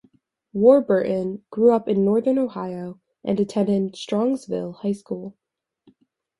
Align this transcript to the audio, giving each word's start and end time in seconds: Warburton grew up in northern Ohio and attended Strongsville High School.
Warburton 0.51 1.43
grew 1.51 1.73
up 1.75 1.87
in 1.87 2.03
northern 2.03 2.39
Ohio 2.39 2.99
and 3.23 3.39
attended 3.39 3.93
Strongsville 3.93 4.77
High 4.77 4.93
School. 4.93 5.37